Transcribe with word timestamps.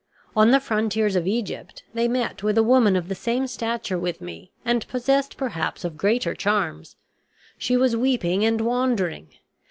On 0.35 0.49
the 0.49 0.59
frontiers 0.59 1.15
of 1.15 1.27
Egypt 1.27 1.83
they 1.93 2.07
met 2.07 2.41
with 2.41 2.57
a 2.57 2.63
woman 2.63 2.95
of 2.95 3.07
the 3.07 3.13
same 3.13 3.45
stature 3.45 3.99
with 3.99 4.19
me, 4.19 4.49
and 4.65 4.87
possessed 4.87 5.37
perhaps 5.37 5.85
of 5.85 5.95
greater 5.95 6.33
charms. 6.33 6.95
She 7.59 7.77
was 7.77 7.95
weeping 7.95 8.43
and 8.43 8.61
wandering. 8.61 9.27